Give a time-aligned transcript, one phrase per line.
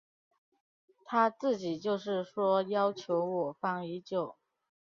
[1.05, 4.35] 他自己就是说要求我方已久。